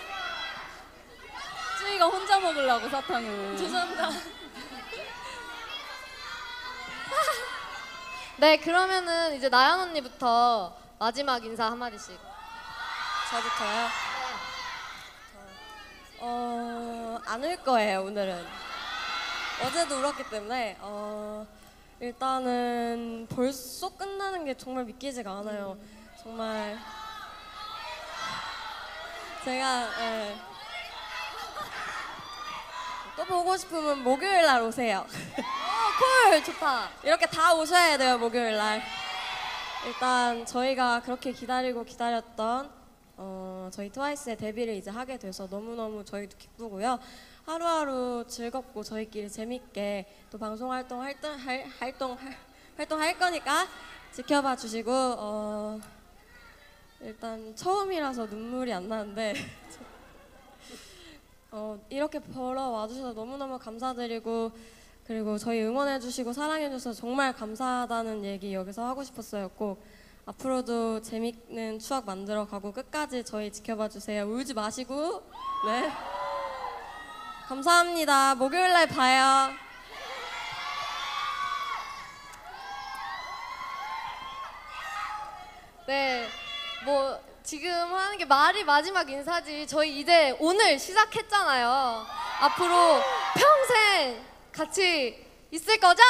[2.02, 3.56] 쯔이가 혼자 먹으려고 사탕을.
[3.62, 4.10] 죄송합니다.
[8.38, 12.18] 네, 그러면은 이제 나연 언니부터 마지막 인사 한마디씩.
[13.30, 13.88] 저부터요.
[16.24, 18.46] 어, 안 울 거예요, 오늘은.
[19.64, 21.46] 어제도 울었기 때문에, 어,
[22.00, 25.76] 일단은 벌써 끝나는 게 정말 믿기지가 않아요.
[26.22, 26.76] 정말.
[29.44, 30.51] 제가, 예.
[33.16, 35.06] 또 보고 싶으면 목요일 날 오세요.
[36.30, 36.42] 콜!
[36.42, 36.88] 좋다.
[37.02, 38.82] 이렇게 다 오셔야 돼요 목요일 날.
[39.86, 42.70] 일단 저희가 그렇게 기다리고 기다렸던
[43.16, 46.98] 어, 저희 트와이스의 데뷔를 이제 하게 돼서 너무 너무 저희도 기쁘고요.
[47.44, 52.36] 하루하루 즐겁고 저희끼리 재밌게 또 방송 활동 활동 할, 활동 할,
[52.76, 53.66] 활동할 거니까
[54.12, 55.80] 지켜봐 주시고 어,
[57.00, 59.34] 일단 처음이라서 눈물이 안 나는데
[61.54, 64.52] 어, 이렇게 보러 와주셔서 너무너무 감사드리고
[65.06, 69.50] 그리고 저희 응원해주시고 사랑해주셔서 정말 감사하다는 얘기 여기서 하고 싶었어요.
[69.50, 69.84] 꼭
[70.24, 74.24] 앞으로도 재밌는 추억 만들어가고 끝까지 저희 지켜봐 주세요.
[74.24, 75.22] 울지 마시고
[75.66, 75.90] 네
[77.48, 78.34] 감사합니다.
[78.36, 79.52] 목요일 날 봐요.
[85.86, 86.26] 네,
[86.86, 89.66] 뭐 지금 하는 게 말이 마지막 인사지.
[89.66, 92.06] 저희 이제 오늘 시작했잖아요.
[92.40, 93.02] 앞으로
[93.34, 96.02] 평생 같이 있을 거죠?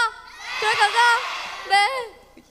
[0.61, 1.71] 그럴 거죠?
[1.71, 2.43] 네.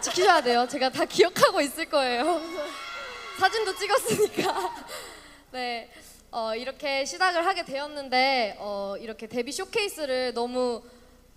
[0.00, 0.66] 지키셔야 돼요.
[0.68, 2.40] 제가 다 기억하고 있을 거예요.
[3.40, 4.74] 사진도 찍었으니까.
[5.50, 5.90] 네.
[6.30, 10.82] 어, 이렇게 시작을 하게 되었는데 어, 이렇게 데뷔 쇼케이스를 너무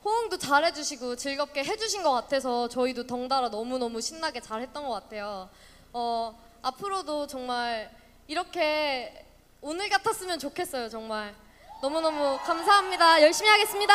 [0.05, 5.49] 호응도 잘 해주시고 즐겁게 해주신 것 같아서 저희도 덩달아 너무너무 신나게 잘 했던 것 같아요.
[5.91, 7.91] 어, 앞으로도 정말
[8.27, 9.25] 이렇게
[9.61, 11.35] 오늘 같았으면 좋겠어요, 정말.
[11.81, 13.21] 너무너무 감사합니다.
[13.21, 13.93] 열심히 하겠습니다.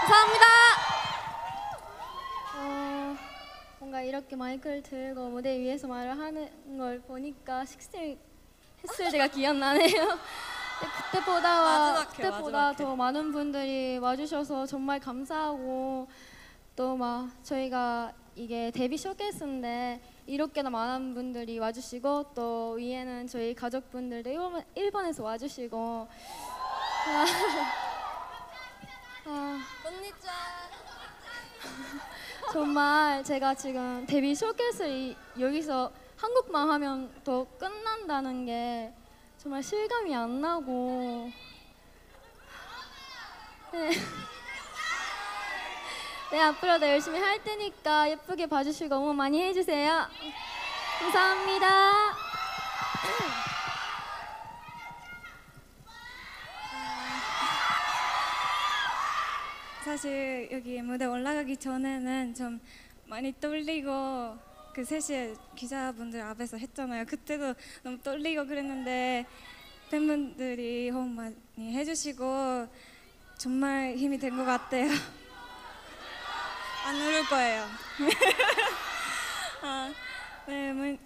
[0.00, 0.46] 감사합니다.
[2.56, 3.16] 어,
[3.78, 7.96] 뭔가 이렇게 마이크를 들고 무대 위에서 말을 하는 걸 보니까 식스
[8.82, 10.18] 했을 때가 기억나네요.
[11.12, 12.84] 그때보다 마지막 회, 그때보다 마지막 회.
[12.84, 16.08] 더 많은 분들이 와주셔서 정말 감사하고
[16.76, 24.64] 또 막 저희가 이게 데뷔 쇼케이스인데 이렇게나 많은 분들이 와주시고 또 위에는 저희 가족분들도 일본,
[24.74, 26.08] 일본에서 와주시고.
[27.06, 27.26] 아,
[29.26, 29.60] 아,
[32.50, 38.90] 정말 제가 지금 데뷔 쇼케이스를 이- 여기서 한국만 하면 또 끝난다는 게
[39.36, 41.30] 정말 실감이 안 나고.
[43.72, 43.90] 네.
[46.30, 50.06] 네, 앞으로도 열심히 할 테니까 예쁘게 봐주시고 응원 많이 해주세요.
[51.00, 52.14] 감사합니다.
[59.84, 62.60] 사실 여기 무대 올라가기 전에는 좀
[63.06, 64.36] 많이 떨리고
[64.74, 67.06] 그 3시에 기자분들 앞에서 했잖아요.
[67.06, 69.26] 그때도 너무 떨리고 그랬는데
[69.90, 72.68] 팬분들이 호응 많이 해주시고
[73.38, 74.88] 정말 힘이 된 것 같아요.
[76.90, 77.68] 안 울을 거예요.
[79.62, 79.92] 아,
[80.44, 80.96] 네, 뭐,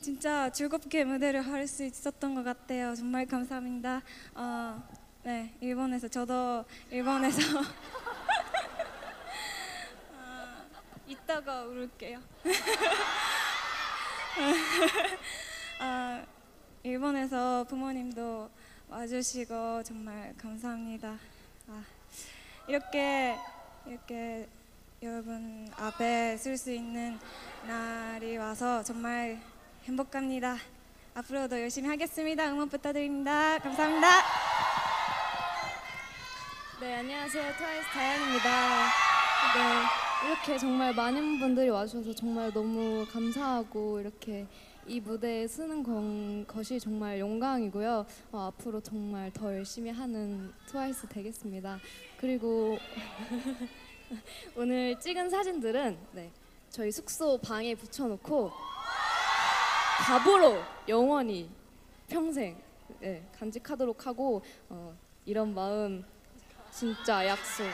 [0.00, 2.94] 진짜 즐겁게 무대를 할 수 있었던 것 같아요.
[2.94, 4.00] 정말 감사합니다.
[4.34, 4.82] 어,
[5.22, 7.64] 네, 일본에서 저도 일본에서 어,
[11.06, 12.22] 이따가 울을게요.
[15.80, 16.24] 아,
[16.82, 18.50] 일본에서 부모님도
[18.88, 21.18] 와주시고 정말 감사합니다.
[21.68, 21.84] 아,
[22.66, 23.36] 이렇게
[23.84, 24.48] 이렇게
[25.04, 27.18] 여러분 앞에 쓸 수 있는
[27.68, 29.38] 날이 와서 정말
[29.84, 30.56] 행복합니다.
[31.12, 32.50] 앞으로도 열심히 하겠습니다.
[32.50, 33.58] 응원 부탁드립니다.
[33.58, 34.08] 감사합니다.
[36.80, 37.52] 네, 안녕하세요.
[37.54, 38.86] 트와이스 다현입니다.
[39.54, 44.46] 네, 이렇게 정말 많은 분들이 와주셔서 정말 너무 감사하고 이렇게
[44.86, 48.06] 이 무대에 쓰는 건, 것이 정말 영광이고요.
[48.32, 51.78] 어, 앞으로 정말 더 열심히 하는 트와이스 되겠습니다.
[52.18, 52.78] 그리고
[54.56, 56.30] 오늘 찍은 사진들은 네,
[56.70, 58.52] 저희 숙소 방에 붙여놓고
[60.06, 61.48] 답으로 영원히
[62.08, 62.60] 평생
[63.00, 64.94] 네, 간직하도록 하고 어,
[65.24, 66.04] 이런 마음
[66.70, 67.64] 진짜 약속.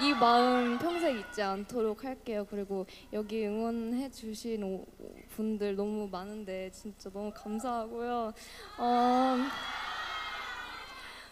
[0.00, 2.46] 이 마음 평생 잊지 않도록 할게요.
[2.48, 4.86] 그리고 여기 응원해 주신 오-
[5.34, 8.32] 분들 너무 많은데 진짜 너무 감사하고요.
[8.78, 9.36] 어,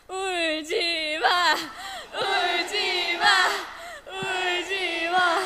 [0.09, 1.55] 울지 마,
[2.18, 3.24] 울지 마,
[4.07, 5.41] 울지 마.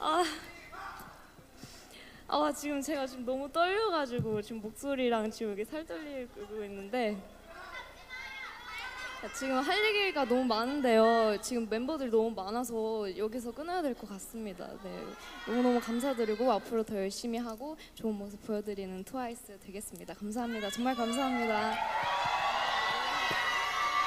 [0.00, 0.24] 아,
[2.28, 7.16] 아 지금 제가 지금 너무 떨려가지고 지금 목소리랑 지금 여기 살 떨리고 있는데.
[9.36, 11.40] 지금 할 얘기가 너무 많은데요.
[11.42, 14.68] 지금 멤버들이 너무 많아서 여기서 끊어야 될 것 같습니다.
[14.84, 15.04] 네,
[15.44, 20.14] 너무 너무 감사드리고 앞으로 더 열심히 하고 좋은 모습 보여드리는 트와이스 되겠습니다.
[20.14, 20.70] 감사합니다.
[20.70, 21.74] 정말 감사합니다.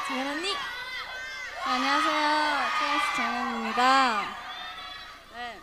[0.07, 0.80] 정연 언니.
[1.63, 2.21] 안녕하세요.
[2.79, 4.21] 트와이스 정현입니다.
[5.35, 5.59] 네,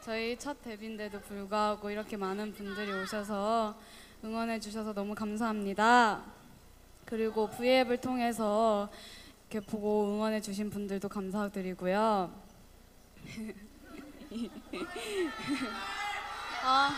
[0.00, 3.76] 저희 첫 데뷔인데도 불구하고 이렇게 많은 분들이 오셔서
[4.24, 6.22] 응원해 주셔서 너무 감사합니다.
[7.04, 8.90] 그리고 V앱을 통해서
[9.48, 12.32] 이렇게 보고 응원해 주신 분들도 감사드리고요.
[16.64, 16.90] 아,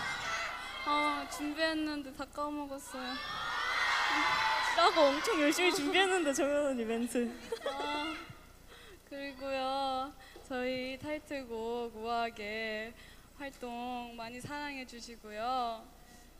[0.86, 3.12] 아 준비했는데 다 까먹었어요.
[4.78, 7.30] 라고 엄청 열심히 준비했는데 정연 언니 멘트.
[7.66, 8.14] 아,
[9.08, 10.12] 그리고요
[10.46, 12.92] 저희 타이틀곡 우아하게
[13.38, 15.82] 활동 많이 사랑해 주시고요.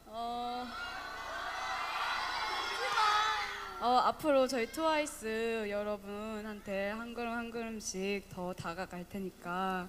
[0.06, 0.66] 어,
[3.80, 9.88] 어, 앞으로 저희 트와이스 여러분한테 한 걸음 한 걸음씩 더 다가갈 테니까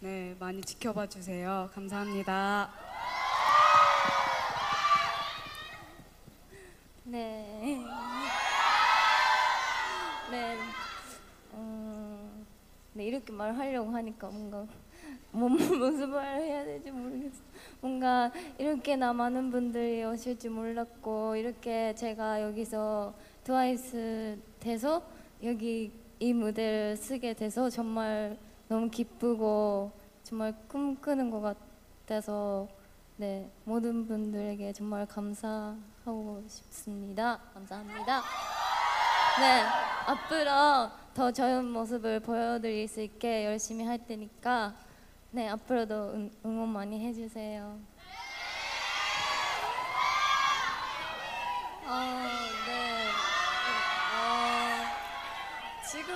[0.00, 1.70] 네 많이 지켜봐 주세요.
[1.74, 2.70] 감사합니다.
[7.04, 7.84] 네.
[10.30, 10.58] 네.
[12.90, 14.66] 어, 네 이렇게 말하려고 하니까 뭔가
[15.32, 17.40] 뭔 무슨 말을 해야 될지 모르겠어.
[17.80, 23.14] 뭔가 이렇게나 많은 분들이 오실지 몰랐고 이렇게 제가 여기서
[23.44, 25.02] 트와이스 돼서
[25.42, 28.36] 여기 이 무대를 쓰게 돼서 정말
[28.68, 29.92] 너무 기쁘고
[30.24, 32.68] 정말 꿈꾸는 것 같아서
[33.16, 37.38] 네 모든 분들에게 정말 감사하고 싶습니다.
[37.54, 38.22] 감사합니다.
[39.38, 39.62] 네
[40.06, 44.74] 앞으로 더 좋은 모습을 보여드릴 수 있게 열심히 할 테니까
[45.32, 47.78] 네 앞으로도 응, 응원 많이 해주세요.
[51.84, 52.30] 아,
[52.66, 53.06] 네.
[54.16, 56.14] 어, 지금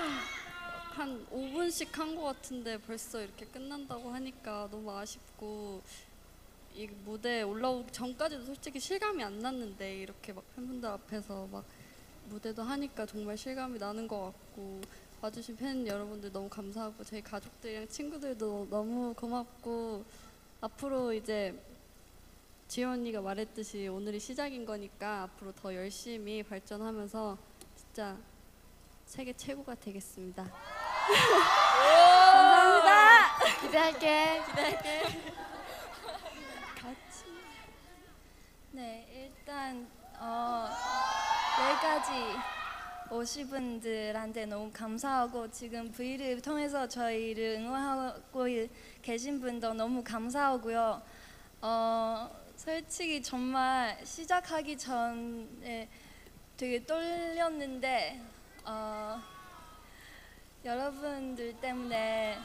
[0.95, 5.83] 한 5분씩 한 것 같은데 벌써 이렇게 끝난다고 하니까 너무 아쉽고
[6.75, 11.63] 이 무대에 올라오기 전까지도 솔직히 실감이 안 났는데 이렇게 막 팬분들 앞에서 막
[12.29, 14.81] 무대도 하니까 정말 실감이 나는 것 같고
[15.21, 20.05] 와주신 팬 여러분들 너무 감사하고 저희 가족들이랑 친구들도 너무 고맙고
[20.61, 21.55] 앞으로 이제
[22.69, 27.39] 지효 언니가 말했듯이 오늘이 시작인 거니까 앞으로 더 열심히 발전하면서
[27.77, 28.17] 진짜
[29.07, 30.45] 세계 최고가 되겠습니다.
[32.33, 33.61] 감사합니다.
[33.61, 34.43] 기대할게.
[34.47, 35.03] 기대할게.
[36.75, 37.25] 같이.
[38.73, 39.87] 네, 일단
[40.19, 40.69] 어,
[41.65, 42.13] 네 가지
[43.11, 48.47] 오신 분들한테 너무 감사하고 지금 V를 통해서 저희를 응원하고
[49.01, 51.01] 계신 분도 너무 감사하고요.
[51.63, 55.89] 어, 솔직히 정말 시작하기 전에
[56.59, 58.21] 되게 떨렸는데
[58.67, 59.19] 어,
[60.67, 62.39] 여러분들 때문에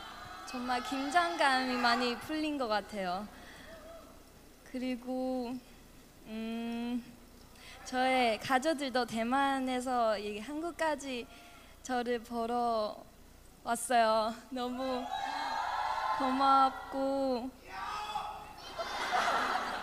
[0.50, 3.28] 정말 긴장감이 많이 풀린 것 같아요.
[4.72, 5.54] 그리고
[6.28, 7.19] 음,
[7.90, 11.26] 저의 가족들도 대만에서 이 한국까지
[11.82, 12.96] 저를 보러
[13.64, 14.32] 왔어요.
[14.52, 15.04] 너무
[16.20, 17.50] 고맙고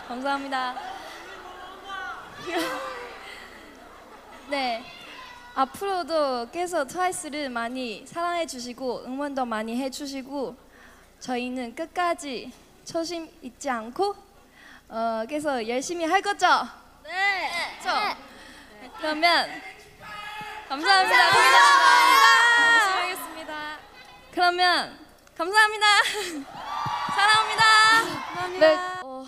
[0.07, 0.75] 감사합니다.
[4.49, 4.81] 네.
[5.53, 10.55] 앞으로도 계속 트와이스를 많이 사랑해 주시고 응원도 많이 해 주시고
[11.19, 12.53] 저희는 끝까지
[12.85, 14.15] 초심 잊지 않고
[14.87, 16.47] 어, 계속 열심히 할 거죠?
[17.07, 17.79] 네.
[17.81, 17.89] 저
[18.99, 19.61] 그러면
[20.67, 21.25] 감사합니다.
[21.25, 21.55] 열심히
[23.01, 23.77] 하겠습니다.
[24.33, 24.99] 그러면
[25.37, 25.85] 감사합니다.
[27.15, 27.63] 사랑합니다.
[28.59, 28.77] 네.
[29.03, 29.25] 어,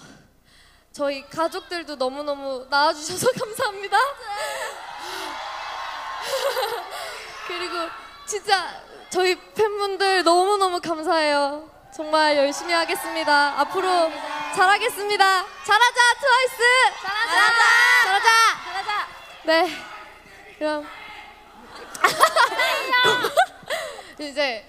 [0.92, 3.98] 저희 가족들도 너무너무 나와주셔서 감사합니다.
[7.48, 7.76] 그리고
[8.26, 11.70] 진짜 저희 팬분들 너무너무 감사해요.
[11.96, 13.58] 정말 열심히 하겠습니다.
[13.62, 14.12] 앞으로
[14.56, 15.46] 잘하겠습니다.
[15.64, 16.58] 잘하자, 트와이스!
[17.02, 17.34] 잘하자!
[18.04, 18.30] 잘하자!
[18.64, 19.08] 잘하자!
[19.46, 19.70] 네.
[20.58, 20.88] 그럼.
[24.20, 24.66] 이제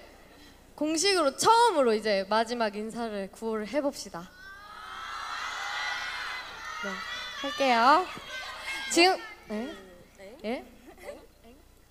[0.76, 4.28] 공식으로 처음으로 이제 마지막 인사를 구호를 해봅시다.
[6.82, 6.90] 네,
[7.42, 8.06] 할게요.
[8.90, 9.16] 지금
[9.48, 9.76] 네?
[10.44, 10.64] 예?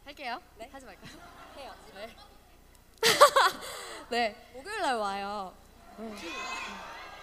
[0.06, 0.40] 할게요.
[0.58, 0.70] 네?
[0.72, 1.12] 하지 말까요?
[1.58, 1.74] 해요.
[1.96, 2.16] 네.
[4.10, 4.36] 네.
[4.54, 5.54] 목요일 날 와요.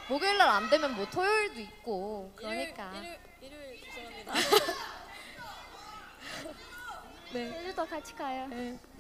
[0.09, 2.93] 목요일 날 안 되면 뭐 토요일도 있고 그러니까.
[2.95, 4.33] 일요일, 일요일 죄송합니다.
[7.33, 7.53] 네.
[7.53, 8.49] 제주도 같이 가요.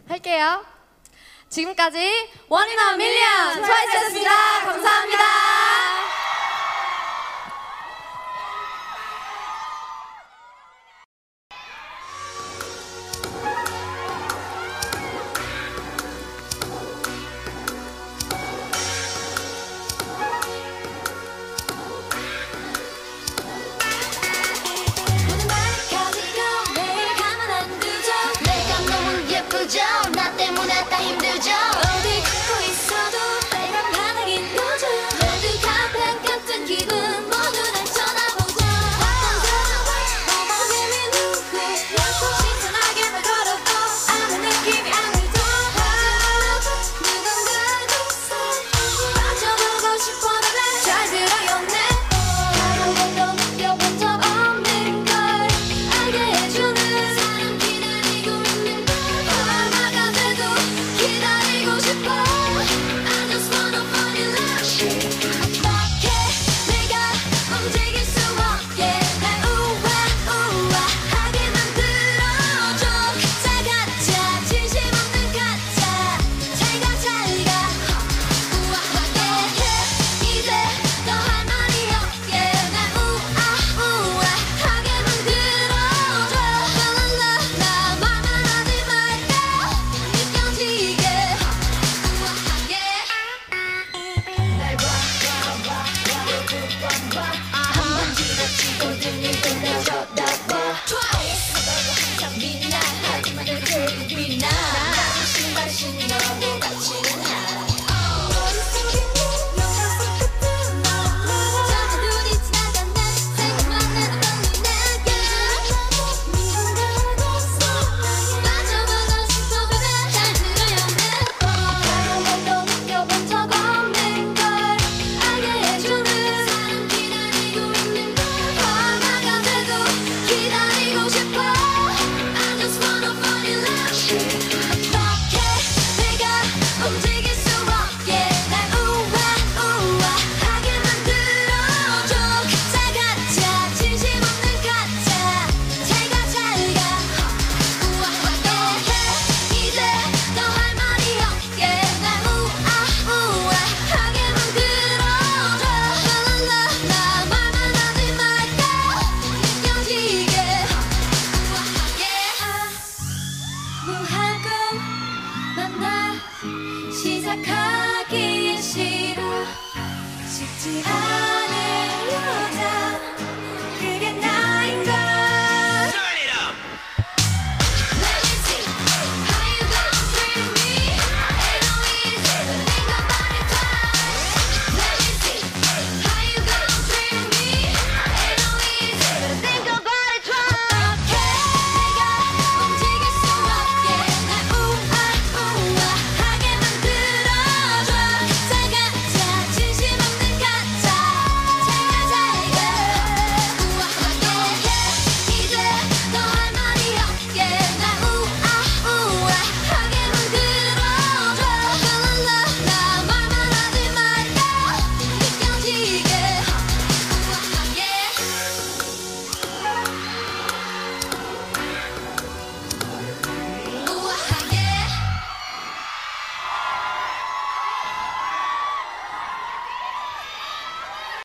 [0.08, 0.66] 할게요.
[1.48, 4.60] 지금까지 원이나 밀리언 트와이스였습니다.
[4.64, 6.25] 감사합니다.